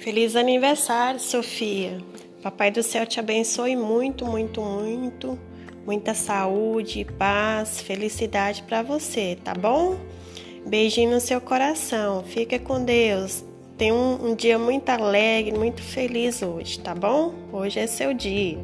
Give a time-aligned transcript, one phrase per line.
[0.00, 1.98] Feliz aniversário, Sofia.
[2.40, 5.38] Papai do céu te abençoe muito, muito, muito.
[5.84, 9.98] Muita saúde, paz, felicidade para você, tá bom?
[10.64, 12.22] Beijinho no seu coração.
[12.22, 13.44] Fica com Deus.
[13.76, 17.34] Tenha um, um dia muito alegre, muito feliz hoje, tá bom?
[17.52, 18.58] Hoje é seu dia.